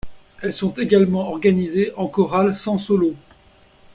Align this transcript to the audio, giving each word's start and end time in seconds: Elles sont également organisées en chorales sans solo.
Elles 0.41 0.51
sont 0.53 0.71
également 0.79 1.29
organisées 1.29 1.91
en 1.95 2.07
chorales 2.07 2.55
sans 2.55 2.79
solo. 2.79 3.13